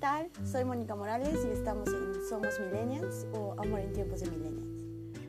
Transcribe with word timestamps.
tal? 0.00 0.30
Soy 0.50 0.64
Mónica 0.64 0.96
Morales 0.96 1.38
y 1.44 1.52
estamos 1.52 1.86
en 1.88 2.26
Somos 2.26 2.58
Millennials 2.58 3.26
o 3.34 3.52
Amor 3.60 3.80
en 3.80 3.92
tiempos 3.92 4.20
de 4.20 4.30
Millennials. 4.30 5.20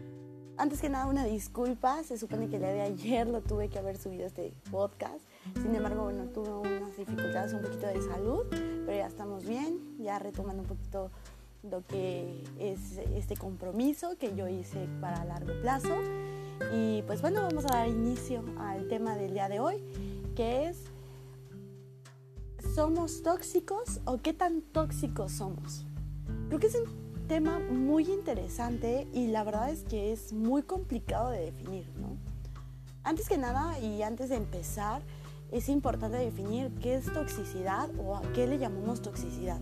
Antes 0.58 0.79
que 0.79 0.88
nada, 0.88 1.08
una 1.08 1.26
disculpa. 1.26 2.01
Se 2.04 2.17
supone 2.17 2.47
que 2.47 2.55
el 2.55 2.62
día 2.62 2.72
de 2.72 2.81
ayer 2.81 3.28
lo 3.28 3.42
tuve 3.42 3.68
que 3.68 3.79
haber 3.79 3.97
subido 3.97 4.26
este 4.26 4.54
podcast. 4.72 5.19
Sin 5.62 5.76
embargo, 5.76 6.04
bueno, 6.04 6.23
tuve 6.28 6.49
unas 6.49 6.96
dificultades, 6.96 7.51
un 7.51 7.62
poquito 7.62 7.87
de 7.87 8.01
salud, 8.01 8.46
pero 8.49 8.94
ya 8.94 9.08
estamos 9.08 9.46
bien, 9.46 9.97
ya 9.99 10.19
retomando 10.19 10.62
un 10.62 10.69
poquito 10.69 11.12
lo 11.69 11.85
que 11.85 12.42
es 12.58 12.97
este 13.13 13.35
compromiso 13.35 14.15
que 14.17 14.33
yo 14.35 14.47
hice 14.47 14.88
para 15.01 15.26
largo 15.26 15.51
plazo. 15.62 15.97
Y 16.73 17.02
pues 17.02 17.22
bueno, 17.22 17.42
vamos 17.42 17.66
a 17.66 17.76
dar 17.76 17.90
inicio 17.90 18.42
al 18.58 18.88
tema 18.88 19.17
del 19.17 19.34
día 19.34 19.50
de 19.50 19.59
hoy, 19.59 19.84
que 20.34 20.70
es 20.70 20.91
¿somos 22.73 23.21
tóxicos 23.21 23.99
o 24.05 24.20
qué 24.20 24.31
tan 24.31 24.61
tóxicos 24.61 25.34
somos? 25.34 25.85
Creo 26.48 26.59
que 26.59 26.67
es 26.67 26.75
un 26.75 27.27
tema 27.27 27.59
muy 27.59 28.09
interesante 28.09 29.07
y 29.11 29.27
la 29.27 29.44
verdad 29.44 29.70
es 29.71 29.84
que 29.84 30.13
es 30.13 30.31
muy 30.31 30.63
complicado 30.63 31.31
de 31.31 31.39
definir, 31.39 31.85
¿no? 31.97 32.16
Antes 33.03 33.27
que 33.27 33.38
nada 33.38 33.77
y 33.80 34.03
antes 34.03 34.30
de 34.30 34.38
empezar, 34.38 35.02
es 35.52 35.67
importante 35.67 36.17
definir 36.17 36.71
qué 36.81 36.95
es 36.95 37.11
toxicidad 37.11 37.89
o 37.99 38.16
a 38.16 38.21
qué 38.34 38.47
le 38.47 38.57
llamamos 38.57 39.02
toxicidad. 39.02 39.59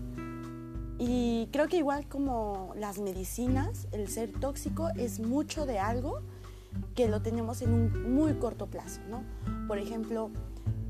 Y 0.98 1.48
creo 1.50 1.66
que 1.66 1.78
igual 1.78 2.06
como 2.06 2.72
las 2.76 3.00
medicinas, 3.00 3.88
el 3.90 4.08
ser 4.08 4.30
tóxico 4.38 4.88
es 4.96 5.18
mucho 5.18 5.66
de 5.66 5.80
algo 5.80 6.20
que 6.94 7.08
lo 7.08 7.22
tenemos 7.22 7.60
en 7.62 7.72
un 7.72 8.14
muy 8.14 8.34
corto 8.34 8.66
plazo, 8.66 9.00
¿no? 9.08 9.24
Por 9.66 9.78
ejemplo, 9.78 10.30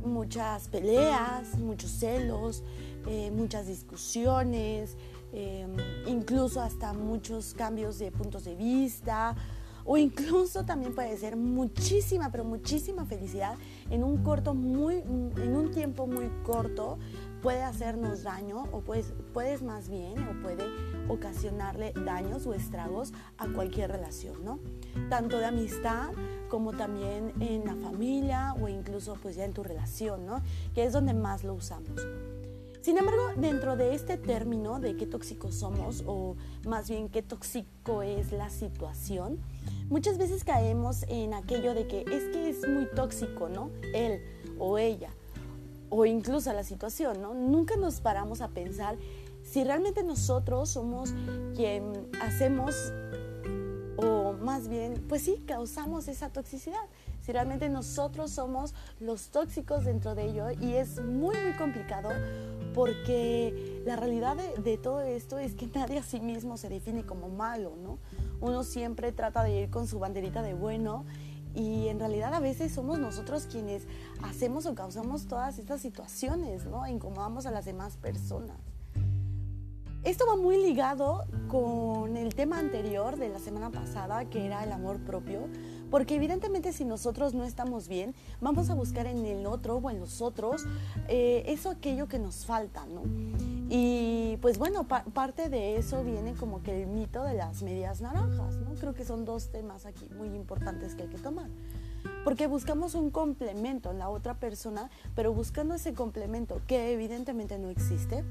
muchas 0.04 0.68
peleas, 0.68 1.58
muchos 1.58 1.90
celos, 1.90 2.62
eh, 3.06 3.30
muchas 3.30 3.66
discusiones, 3.66 4.96
eh, 5.32 5.66
incluso 6.06 6.60
hasta 6.60 6.92
muchos 6.92 7.54
cambios 7.54 7.98
de 7.98 8.10
puntos 8.10 8.44
de 8.44 8.54
vista 8.54 9.36
o 9.84 9.96
incluso 9.96 10.64
también 10.64 10.94
puede 10.94 11.16
ser 11.16 11.36
muchísima, 11.36 12.30
pero 12.30 12.44
muchísima 12.44 13.04
felicidad 13.06 13.56
en 13.90 14.04
un 14.04 14.22
corto 14.22 14.54
muy 14.54 14.96
en 14.96 15.56
un 15.56 15.70
tiempo 15.70 16.06
muy 16.06 16.30
corto 16.44 16.98
puede 17.42 17.62
hacernos 17.62 18.22
daño 18.22 18.64
o 18.72 18.80
puedes, 18.80 19.12
puedes 19.32 19.62
más 19.62 19.88
bien 19.88 20.18
o 20.28 20.42
puede 20.42 20.64
ocasionarle 21.08 21.92
daños 22.04 22.46
o 22.46 22.54
estragos 22.54 23.12
a 23.38 23.48
cualquier 23.48 23.90
relación, 23.90 24.44
¿no? 24.44 24.60
Tanto 25.08 25.38
de 25.38 25.46
amistad 25.46 26.10
como 26.48 26.72
también 26.72 27.32
en 27.40 27.64
la 27.64 27.74
familia 27.76 28.54
o 28.60 28.68
incluso 28.68 29.16
pues 29.22 29.36
ya 29.36 29.44
en 29.44 29.52
tu 29.52 29.62
relación, 29.62 30.26
¿no? 30.26 30.42
Que 30.74 30.84
es 30.84 30.92
donde 30.92 31.14
más 31.14 31.44
lo 31.44 31.54
usamos. 31.54 32.06
Sin 32.82 32.96
embargo, 32.96 33.32
dentro 33.36 33.76
de 33.76 33.94
este 33.94 34.16
término 34.16 34.80
de 34.80 34.96
qué 34.96 35.06
tóxicos 35.06 35.54
somos 35.54 36.02
o 36.06 36.36
más 36.66 36.88
bien 36.88 37.10
qué 37.10 37.22
tóxico 37.22 38.02
es 38.02 38.32
la 38.32 38.48
situación, 38.48 39.38
muchas 39.90 40.16
veces 40.16 40.44
caemos 40.44 41.04
en 41.08 41.34
aquello 41.34 41.74
de 41.74 41.86
que 41.86 42.00
es 42.10 42.24
que 42.32 42.48
es 42.48 42.66
muy 42.66 42.86
tóxico, 42.86 43.50
¿no? 43.50 43.70
Él 43.94 44.22
o 44.58 44.78
ella 44.78 45.10
o 45.90 46.06
incluso 46.06 46.52
la 46.52 46.64
situación, 46.64 47.20
¿no? 47.20 47.34
Nunca 47.34 47.76
nos 47.76 48.00
paramos 48.00 48.40
a 48.40 48.48
pensar 48.48 48.96
si 49.42 49.64
realmente 49.64 50.02
nosotros 50.02 50.70
somos 50.70 51.12
quien 51.54 52.08
hacemos 52.22 52.92
o 53.96 54.32
más 54.32 54.68
bien, 54.68 55.04
pues 55.08 55.22
sí, 55.22 55.42
causamos 55.46 56.08
esa 56.08 56.30
toxicidad. 56.30 56.80
Si 57.20 57.32
realmente 57.32 57.68
nosotros 57.68 58.30
somos 58.30 58.74
los 58.98 59.28
tóxicos 59.28 59.84
dentro 59.84 60.14
de 60.14 60.26
ello 60.26 60.46
y 60.50 60.74
es 60.74 61.02
muy, 61.02 61.36
muy 61.36 61.52
complicado 61.58 62.08
porque 62.74 63.82
la 63.84 63.96
realidad 63.96 64.36
de, 64.36 64.62
de, 64.62 64.78
todo 64.78 65.00
esto 65.02 65.38
es 65.38 65.54
que 65.54 65.66
nadie 65.66 65.98
a 65.98 66.02
sí 66.02 66.20
mismo 66.20 66.56
se 66.56 66.68
define 66.68 67.04
como 67.04 67.28
malo, 67.28 67.74
¿no? 67.82 67.98
Uno 68.40 68.62
siempre 68.62 69.12
trata 69.12 69.42
de 69.42 69.62
ir 69.62 69.70
con 69.70 69.86
su 69.86 69.98
banderita 69.98 70.40
de 70.40 70.54
bueno 70.54 71.04
y 71.54 71.88
en 71.88 71.98
realidad 71.98 72.34
a 72.34 72.40
veces 72.40 72.72
somos 72.72 72.98
nosotros 72.98 73.46
quienes 73.50 73.86
hacemos 74.22 74.66
o 74.66 74.74
causamos 74.74 75.26
todas 75.26 75.58
estas 75.58 75.80
situaciones, 75.80 76.66
¿no? 76.66 76.86
Incomodamos 76.86 77.46
a 77.46 77.50
las 77.50 77.64
demás 77.64 77.96
personas. 77.96 78.58
Esto 80.02 80.24
va 80.26 80.34
muy 80.34 80.56
ligado 80.56 81.26
con 81.48 82.16
el 82.16 82.34
tema 82.34 82.58
anterior 82.58 83.18
de 83.18 83.28
la 83.28 83.38
semana 83.38 83.70
pasada, 83.70 84.24
que 84.30 84.46
era 84.46 84.64
el 84.64 84.72
amor 84.72 84.98
propio, 85.00 85.40
porque 85.90 86.14
evidentemente 86.14 86.72
si 86.72 86.86
nosotros 86.86 87.34
no 87.34 87.44
estamos 87.44 87.86
bien, 87.86 88.14
vamos 88.40 88.70
a 88.70 88.74
buscar 88.74 89.06
en 89.06 89.26
el 89.26 89.44
otro 89.44 89.76
o 89.76 89.90
en 89.90 90.00
los 90.00 90.22
otros 90.22 90.64
eh, 91.08 91.42
eso 91.48 91.68
aquello 91.68 92.08
que 92.08 92.18
nos 92.18 92.46
falta, 92.46 92.86
¿no? 92.86 93.02
Y 93.72 94.36
pues 94.42 94.58
bueno, 94.58 94.88
parte 94.88 95.48
de 95.48 95.76
eso 95.76 96.02
viene 96.02 96.34
como 96.34 96.60
que 96.60 96.82
el 96.82 96.88
mito 96.88 97.22
de 97.22 97.34
las 97.34 97.62
medias 97.62 98.00
naranjas, 98.00 98.56
¿no? 98.56 98.74
Creo 98.74 98.94
que 98.94 99.04
son 99.04 99.24
dos 99.24 99.52
temas 99.52 99.86
aquí 99.86 100.08
muy 100.16 100.26
importantes 100.30 100.96
que 100.96 101.04
hay 101.04 101.08
que 101.08 101.18
tomar. 101.18 101.48
Porque 102.24 102.48
buscamos 102.48 102.96
un 102.96 103.10
complemento 103.10 103.92
en 103.92 104.00
la 104.00 104.08
otra 104.08 104.34
persona, 104.34 104.90
pero 105.14 105.32
buscando 105.32 105.74
ese 105.74 105.94
complemento 105.94 106.60
que 106.66 106.92
evidentemente 106.92 107.60
no 107.60 107.70
existe, 107.70 108.24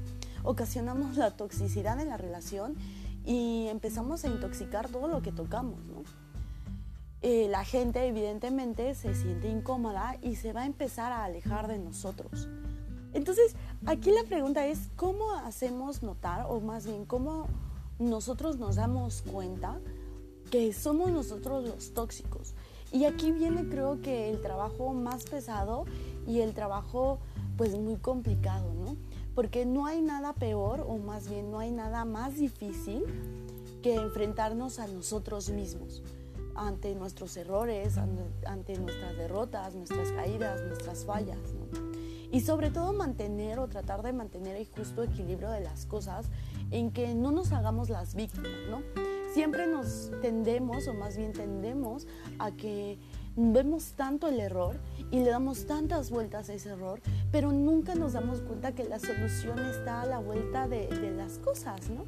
ocasionamos 0.44 1.16
la 1.16 1.30
toxicidad 1.30 1.98
en 2.00 2.10
la 2.10 2.18
relación 2.18 2.76
y 3.24 3.66
empezamos 3.68 4.24
a 4.24 4.28
intoxicar 4.28 4.90
todo 4.90 5.08
lo 5.08 5.22
que 5.22 5.32
tocamos, 5.32 5.82
¿no? 5.86 6.02
Eh, 7.22 7.48
la 7.48 7.64
gente 7.64 8.06
evidentemente 8.06 8.94
se 8.94 9.14
siente 9.14 9.48
incómoda 9.48 10.18
y 10.20 10.36
se 10.36 10.52
va 10.52 10.62
a 10.62 10.66
empezar 10.66 11.12
a 11.12 11.24
alejar 11.24 11.66
de 11.66 11.78
nosotros. 11.78 12.46
Entonces, 13.12 13.56
aquí 13.86 14.10
la 14.10 14.24
pregunta 14.24 14.66
es, 14.66 14.88
¿cómo 14.96 15.32
hacemos 15.32 16.02
notar, 16.02 16.46
o 16.48 16.60
más 16.60 16.86
bien, 16.86 17.04
cómo 17.04 17.46
nosotros 17.98 18.58
nos 18.58 18.76
damos 18.76 19.22
cuenta 19.22 19.78
que 20.50 20.72
somos 20.72 21.10
nosotros 21.10 21.64
los 21.64 21.94
tóxicos? 21.94 22.54
Y 22.92 23.04
aquí 23.04 23.30
viene 23.30 23.68
creo 23.68 24.00
que 24.02 24.30
el 24.30 24.40
trabajo 24.40 24.92
más 24.92 25.24
pesado 25.24 25.84
y 26.26 26.40
el 26.40 26.54
trabajo 26.54 27.18
pues 27.56 27.76
muy 27.78 27.96
complicado, 27.96 28.72
¿no? 28.74 28.96
porque 29.34 29.64
no 29.64 29.86
hay 29.86 30.02
nada 30.02 30.34
peor 30.34 30.84
o 30.86 30.98
más 30.98 31.28
bien 31.28 31.50
no 31.50 31.58
hay 31.58 31.70
nada 31.70 32.04
más 32.04 32.36
difícil 32.36 33.04
que 33.82 33.94
enfrentarnos 33.94 34.78
a 34.78 34.86
nosotros 34.86 35.50
mismos 35.50 36.02
ante 36.54 36.94
nuestros 36.94 37.36
errores, 37.36 37.96
ante 37.96 38.78
nuestras 38.78 39.16
derrotas, 39.16 39.74
nuestras 39.74 40.12
caídas, 40.12 40.60
nuestras 40.66 41.04
fallas. 41.04 41.38
Y 42.32 42.40
sobre 42.40 42.70
todo 42.70 42.92
mantener 42.92 43.58
o 43.58 43.68
tratar 43.68 44.02
de 44.02 44.12
mantener 44.12 44.56
el 44.56 44.66
justo 44.66 45.02
equilibrio 45.02 45.50
de 45.50 45.60
las 45.60 45.86
cosas 45.86 46.26
en 46.70 46.90
que 46.92 47.14
no 47.14 47.32
nos 47.32 47.52
hagamos 47.52 47.90
las 47.90 48.14
víctimas, 48.14 48.52
¿no? 48.70 48.82
Siempre 49.32 49.66
nos 49.66 50.10
tendemos, 50.20 50.86
o 50.88 50.94
más 50.94 51.16
bien 51.16 51.32
tendemos, 51.32 52.06
a 52.38 52.50
que 52.50 52.98
vemos 53.36 53.92
tanto 53.92 54.28
el 54.28 54.40
error 54.40 54.76
y 55.10 55.20
le 55.20 55.30
damos 55.30 55.66
tantas 55.66 56.10
vueltas 56.10 56.50
a 56.50 56.54
ese 56.54 56.70
error, 56.70 57.00
pero 57.30 57.52
nunca 57.52 57.94
nos 57.94 58.12
damos 58.12 58.40
cuenta 58.40 58.72
que 58.72 58.84
la 58.84 58.98
solución 58.98 59.58
está 59.60 60.02
a 60.02 60.06
la 60.06 60.18
vuelta 60.18 60.68
de, 60.68 60.88
las 61.16 61.38
cosas, 61.38 61.90
¿no? 61.90 62.04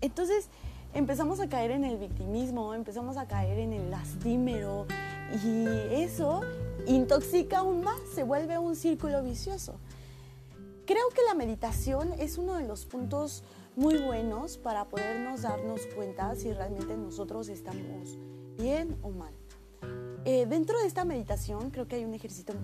Entonces 0.00 0.48
empezamos 0.94 1.40
a 1.40 1.48
caer 1.48 1.70
en 1.70 1.84
el 1.84 1.96
victimismo, 1.96 2.74
empezamos 2.74 3.16
a 3.16 3.26
caer 3.26 3.58
en 3.58 3.72
el 3.72 3.90
lastímero 3.90 4.86
y 5.44 5.66
eso 5.92 6.42
intoxica 6.86 7.58
aún 7.58 7.82
más, 7.82 8.00
se 8.14 8.22
vuelve 8.22 8.58
un 8.58 8.76
círculo 8.76 9.22
vicioso. 9.22 9.78
Creo 10.86 11.08
que 11.10 11.22
la 11.26 11.34
meditación 11.34 12.12
es 12.18 12.38
uno 12.38 12.54
de 12.54 12.66
los 12.66 12.86
puntos 12.86 13.42
muy 13.74 13.98
buenos 13.98 14.56
para 14.56 14.84
podernos 14.86 15.42
darnos 15.42 15.82
cuenta 15.94 16.34
si 16.36 16.52
realmente 16.52 16.96
nosotros 16.96 17.48
estamos 17.48 18.16
bien 18.56 18.96
o 19.02 19.10
mal. 19.10 19.34
Eh, 20.24 20.46
dentro 20.46 20.78
de 20.78 20.86
esta 20.86 21.04
meditación 21.04 21.70
creo 21.70 21.86
que 21.86 21.96
hay 21.96 22.04
un 22.04 22.14
ejercicio, 22.14 22.54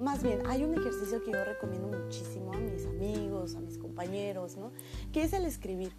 más 0.00 0.22
bien 0.22 0.42
hay 0.46 0.64
un 0.64 0.74
ejercicio 0.74 1.22
que 1.22 1.32
yo 1.32 1.44
recomiendo 1.44 1.88
muchísimo 1.88 2.52
a 2.52 2.58
mis 2.58 2.86
amigos, 2.86 3.54
a 3.54 3.60
mis 3.60 3.78
compañeros, 3.78 4.56
¿no? 4.56 4.72
que 5.12 5.22
es 5.22 5.32
el 5.32 5.44
escribir. 5.44 5.92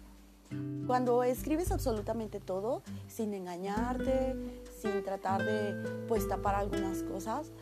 Cuando 0.86 1.22
escribes 1.22 1.70
absolutamente 1.70 2.40
todo, 2.40 2.82
sin 3.06 3.34
engañarte, 3.34 4.34
sin 4.80 5.02
tratar 5.04 5.44
de 5.44 6.04
pues 6.08 6.28
tapar 6.28 6.54
algunas 6.54 7.02
cosas, 7.02 7.52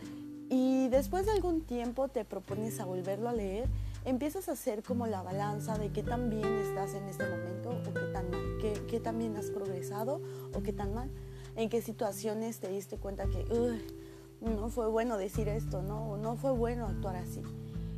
y 0.49 0.89
después 0.89 1.27
de 1.27 1.33
algún 1.33 1.61
tiempo 1.61 2.09
te 2.09 2.25
propones 2.25 2.81
a 2.81 2.85
volverlo 2.85 3.29
a 3.29 3.33
leer, 3.33 3.69
empiezas 4.05 4.49
a 4.49 4.53
hacer 4.53 4.83
como 4.83 5.07
la 5.07 5.23
balanza 5.23 5.79
de 5.79 5.91
qué 5.93 6.03
tan 6.03 6.31
bien 6.31 6.53
estás 6.59 6.95
en 6.95 7.05
este 7.05 7.25
momento 7.29 7.71
o 7.71 7.95
qué 7.95 8.13
tan 8.13 8.31
mal, 8.31 8.59
qué, 8.61 8.73
qué 8.89 8.99
tan 8.99 9.19
bien 9.19 9.37
has 9.37 9.51
progresado 9.51 10.21
o 10.55 10.63
qué 10.63 10.73
tan 10.73 10.95
mal 10.95 11.11
en 11.57 11.69
qué 11.69 11.83
situaciones 11.83 12.61
te 12.61 12.69
diste 12.69 12.97
cuenta 12.97 13.27
que 13.27 13.45
no 14.41 14.69
fue 14.71 14.89
bueno 14.89 15.17
decir 15.19 15.49
esto, 15.49 15.83
¿no? 15.83 16.17
no 16.17 16.37
fue 16.37 16.53
bueno 16.53 16.87
actuar 16.87 17.17
así. 17.17 17.43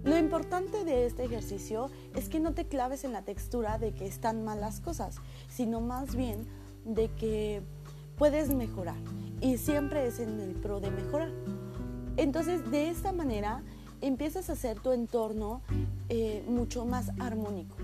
Lo 0.04 0.18
importante 0.18 0.84
de 0.84 1.06
este 1.06 1.24
ejercicio 1.24 1.88
es 2.16 2.28
que 2.28 2.40
no 2.40 2.54
te 2.54 2.66
claves 2.66 3.04
en 3.04 3.12
la 3.12 3.22
textura 3.22 3.78
de 3.78 3.92
que 3.92 4.06
están 4.06 4.44
mal 4.44 4.60
las 4.60 4.80
cosas, 4.80 5.20
sino 5.48 5.80
más 5.80 6.16
bien 6.16 6.44
de 6.84 7.08
que 7.10 7.62
puedes 8.16 8.52
mejorar 8.52 8.96
y 9.40 9.58
siempre 9.58 10.06
es 10.08 10.18
en 10.18 10.40
el 10.40 10.54
pro 10.56 10.80
de 10.80 10.90
mejorar. 10.90 11.30
Entonces, 12.16 12.68
de 12.72 12.88
esta 12.90 13.12
manera 13.12 13.62
empiezas 14.00 14.50
a 14.50 14.54
hacer 14.54 14.80
tu 14.80 14.90
entorno 14.90 15.62
eh, 16.08 16.44
mucho 16.48 16.84
más 16.84 17.10
armónico, 17.20 17.76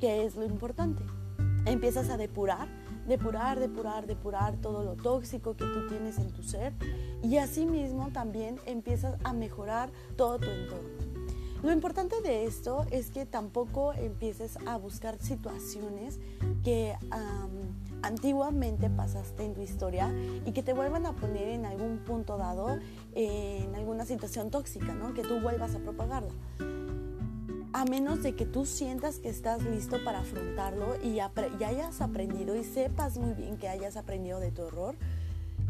que 0.00 0.24
es 0.24 0.34
lo 0.34 0.44
importante. 0.44 1.04
Empiezas 1.66 2.10
a 2.10 2.16
depurar, 2.16 2.66
depurar, 3.06 3.60
depurar, 3.60 4.06
depurar 4.06 4.56
todo 4.56 4.82
lo 4.82 4.96
tóxico 4.96 5.56
que 5.56 5.64
tú 5.64 5.86
tienes 5.88 6.18
en 6.18 6.32
tu 6.32 6.42
ser 6.42 6.72
y 7.22 7.38
asimismo 7.38 8.10
también 8.12 8.58
empiezas 8.66 9.16
a 9.22 9.32
mejorar 9.32 9.90
todo 10.16 10.38
tu 10.38 10.50
entorno. 10.50 11.03
Lo 11.64 11.72
importante 11.72 12.20
de 12.20 12.44
esto 12.44 12.84
es 12.90 13.10
que 13.10 13.24
tampoco 13.24 13.94
empieces 13.94 14.58
a 14.66 14.76
buscar 14.76 15.16
situaciones 15.18 16.20
que 16.62 16.94
antiguamente 18.02 18.90
pasaste 18.90 19.46
en 19.46 19.54
tu 19.54 19.62
historia 19.62 20.12
y 20.44 20.52
que 20.52 20.62
te 20.62 20.74
vuelvan 20.74 21.06
a 21.06 21.12
poner 21.12 21.48
en 21.48 21.64
algún 21.64 22.00
punto 22.00 22.36
dado 22.36 22.78
en 23.14 23.74
alguna 23.74 24.04
situación 24.04 24.50
tóxica, 24.50 24.92
¿no? 24.92 25.14
Que 25.14 25.22
tú 25.22 25.40
vuelvas 25.40 25.74
a 25.74 25.78
propagarla. 25.78 26.34
A 27.72 27.86
menos 27.86 28.22
de 28.22 28.34
que 28.34 28.44
tú 28.44 28.66
sientas 28.66 29.18
que 29.18 29.30
estás 29.30 29.62
listo 29.62 30.04
para 30.04 30.18
afrontarlo 30.20 31.02
y, 31.02 31.20
hayas 31.20 32.02
aprendido 32.02 32.56
y 32.56 32.64
sepas 32.64 33.16
muy 33.16 33.32
bien 33.32 33.56
que 33.56 33.68
hayas 33.68 33.96
aprendido 33.96 34.38
de 34.38 34.50
tu 34.50 34.66
error, 34.66 34.96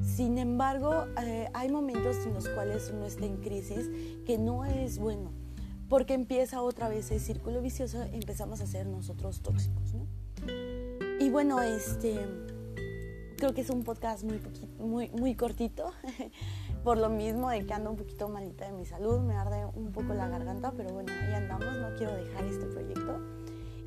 sin 0.03 0.39
embargo, 0.39 1.07
eh, 1.23 1.49
hay 1.55 1.71
momentos 1.71 2.17
en 2.27 2.35
los 2.35 2.49
cuales 2.49 2.91
uno 2.93 3.07
está 3.07 3.27
en 3.27 3.37
crisis 3.37 3.89
que 4.27 4.39
no 4.39 4.65
es 4.65 4.99
bueno, 4.99 5.31
porque 5.89 6.15
empieza 6.15 6.63
otra 6.63 6.89
vez 6.89 7.11
el 7.11 7.21
círculo 7.21 7.61
vicioso, 7.61 8.03
empezamos 8.13 8.61
a 8.61 8.67
ser 8.67 8.87
nosotros 8.87 9.41
tóxicos, 9.43 9.95
¿no? 9.95 10.07
Y 11.21 11.31
bueno, 11.31 11.61
este, 11.63 12.19
creo 13.37 13.55
que 13.55 13.61
es 13.61 13.71
un 13.71 13.85
podcast 13.85 14.25
muy, 14.25 14.41
muy, 14.79 15.11
muy 15.11 15.35
cortito, 15.35 15.93
por 16.85 16.99
lo 16.99 17.09
mismo 17.09 17.51
de 17.51 17.65
que 17.67 17.73
ando 17.73 17.91
un 17.91 17.97
poquito 17.97 18.29
malita 18.29 18.67
de 18.67 18.73
mi 18.73 18.85
salud, 18.85 19.21
me 19.21 19.35
arde 19.35 19.67
un 19.75 19.93
poco 19.93 20.15
la 20.15 20.29
garganta, 20.29 20.73
pero 20.77 20.93
bueno, 20.93 21.13
ahí 21.13 21.35
andamos, 21.35 21.77
no 21.77 21.95
quiero 21.97 22.15
dejar 22.15 22.45
este 22.45 22.67
proyecto. 22.67 23.44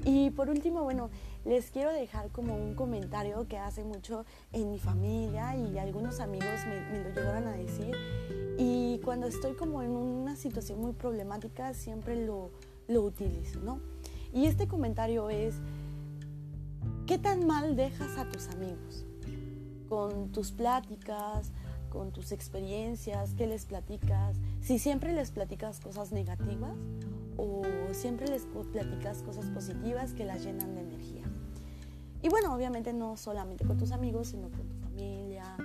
Y 0.07 0.31
por 0.31 0.49
último, 0.49 0.83
bueno, 0.83 1.09
les 1.43 1.69
quiero 1.69 1.91
dejar 1.91 2.31
como 2.31 2.55
un 2.55 2.75
comentario 2.75 3.45
que 3.47 3.57
hace 3.57 3.83
mucho 3.83 4.25
en 4.53 4.71
mi 4.71 4.79
familia 4.79 5.55
y 5.57 5.77
algunos 5.77 6.21
amigos 6.21 6.65
me, 6.65 6.79
me 6.91 7.03
lo 7.03 7.09
llegaron 7.09 7.47
a 7.47 7.51
decir. 7.51 7.93
Y 8.57 9.01
cuando 9.03 9.27
estoy 9.27 9.53
como 9.53 9.83
en 9.83 9.91
una 9.91 10.37
situación 10.37 10.79
muy 10.79 10.93
problemática, 10.93 11.73
siempre 11.73 12.25
lo, 12.25 12.51
lo 12.87 13.01
utilizo, 13.01 13.59
¿no? 13.59 13.81
Y 14.33 14.45
este 14.45 14.65
comentario 14.67 15.29
es, 15.29 15.55
¿Qué 17.07 17.17
tan 17.17 17.47
mal 17.47 17.77
dejas 17.77 18.17
a 18.17 18.29
tus 18.29 18.49
amigos? 18.49 19.05
Con 19.87 20.33
tus 20.33 20.51
pláticas, 20.51 21.53
con 21.89 22.11
tus 22.11 22.33
experiencias, 22.33 23.33
¿qué 23.33 23.47
les 23.47 23.65
platicas? 23.65 24.35
Si 24.59 24.77
siempre 24.77 25.13
les 25.13 25.31
platicas 25.31 25.79
cosas 25.79 26.11
negativas 26.11 26.75
o 27.37 27.61
siempre 27.91 28.27
les 28.27 28.43
platicas 28.71 29.21
cosas 29.23 29.45
positivas 29.47 30.13
que 30.13 30.25
las 30.25 30.43
llenan 30.43 30.75
de 30.75 30.81
energía. 30.81 31.23
Y 32.21 32.29
bueno, 32.29 32.53
obviamente 32.53 32.93
no 32.93 33.15
solamente 33.15 33.65
con 33.65 33.77
tus 33.77 33.91
amigos, 33.91 34.29
sino 34.29 34.49
con 34.49 34.67
tu 34.67 34.75
familia, 34.81 35.55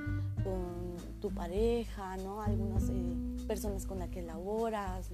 con 0.44 0.96
tu 1.20 1.30
pareja, 1.30 2.16
¿no? 2.18 2.42
Algunas 2.42 2.90
eh, 2.90 3.16
personas 3.46 3.86
con 3.86 3.98
las 3.98 4.10
que 4.10 4.22
laboras, 4.22 5.10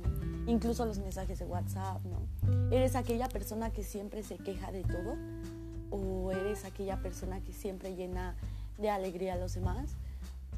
incluso 0.47 0.85
los 0.85 0.99
mensajes 0.99 1.39
de 1.39 1.45
WhatsApp, 1.45 2.03
¿no? 2.05 2.73
Eres 2.73 2.97
aquella 2.97 3.29
persona 3.29 3.71
que 3.71 3.85
siempre 3.85 4.23
se 4.23 4.37
queja 4.37 4.73
de 4.73 4.83
todo 4.83 5.17
o 5.91 6.33
eres 6.33 6.65
aquella 6.65 7.01
persona 7.01 7.41
que 7.41 7.53
siempre 7.53 7.95
llena 7.95 8.35
de 8.77 8.91
alegría 8.91 9.35
a 9.35 9.37
los 9.37 9.55
demás. 9.55 9.97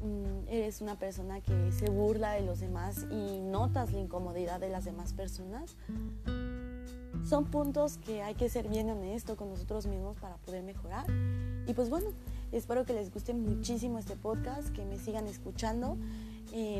Mm, 0.03 0.47
eres 0.47 0.81
una 0.81 0.95
persona 0.95 1.41
que 1.41 1.71
se 1.71 1.89
burla 1.89 2.33
de 2.33 2.41
los 2.41 2.59
demás 2.59 3.05
y 3.11 3.39
notas 3.39 3.91
la 3.93 3.99
incomodidad 3.99 4.59
de 4.59 4.69
las 4.69 4.85
demás 4.85 5.13
personas. 5.13 5.75
Son 7.27 7.45
puntos 7.45 7.97
que 7.97 8.23
hay 8.23 8.33
que 8.33 8.49
ser 8.49 8.67
bien 8.67 8.89
honesto 8.89 9.35
con 9.35 9.49
nosotros 9.49 9.85
mismos 9.85 10.17
para 10.17 10.37
poder 10.37 10.63
mejorar. 10.63 11.05
Y 11.67 11.73
pues 11.73 11.89
bueno, 11.89 12.09
espero 12.51 12.83
que 12.85 12.93
les 12.93 13.13
guste 13.13 13.33
muchísimo 13.33 13.99
este 13.99 14.15
podcast, 14.15 14.69
que 14.69 14.85
me 14.85 14.97
sigan 14.97 15.27
escuchando. 15.27 15.97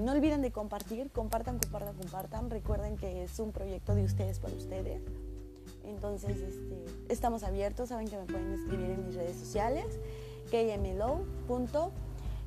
No 0.01 0.11
olviden 0.11 0.41
de 0.41 0.51
compartir, 0.51 1.11
compartan, 1.11 1.59
compartan, 1.59 1.95
compartan. 1.95 2.49
Recuerden 2.49 2.97
que 2.97 3.23
es 3.23 3.39
un 3.39 3.51
proyecto 3.51 3.93
de 3.93 4.03
ustedes 4.03 4.39
para 4.39 4.53
ustedes. 4.55 5.01
Entonces, 5.85 6.37
este, 6.37 6.85
estamos 7.09 7.43
abiertos, 7.43 7.89
saben 7.89 8.07
que 8.07 8.17
me 8.17 8.25
pueden 8.25 8.51
escribir 8.53 8.89
en 8.89 9.05
mis 9.05 9.15
redes 9.15 9.37
sociales, 9.37 9.85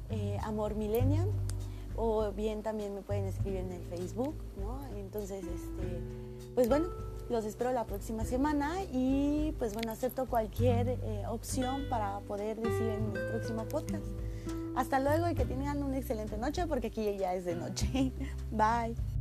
kmlo.amormillennium 0.08 1.28
o 1.96 2.32
bien 2.32 2.62
también 2.62 2.94
me 2.94 3.02
pueden 3.02 3.24
escribir 3.24 3.60
en 3.60 3.72
el 3.72 3.82
Facebook, 3.84 4.34
¿no? 4.58 4.80
Entonces, 4.96 5.44
este, 5.44 6.00
pues 6.54 6.68
bueno, 6.68 6.88
los 7.30 7.44
espero 7.44 7.72
la 7.72 7.84
próxima 7.84 8.24
semana 8.24 8.82
y 8.92 9.54
pues 9.58 9.74
bueno, 9.74 9.92
acepto 9.92 10.26
cualquier 10.26 10.88
eh, 10.88 11.24
opción 11.28 11.86
para 11.88 12.20
poder 12.20 12.60
decir 12.60 12.88
en 12.88 13.16
el 13.16 13.30
próximo 13.30 13.64
podcast. 13.66 14.06
Hasta 14.76 14.98
luego 14.98 15.28
y 15.28 15.34
que 15.34 15.44
tengan 15.44 15.82
una 15.82 15.98
excelente 15.98 16.36
noche 16.36 16.66
porque 16.66 16.88
aquí 16.88 17.16
ya 17.16 17.34
es 17.34 17.44
de 17.44 17.54
noche. 17.54 18.12
Bye. 18.50 19.13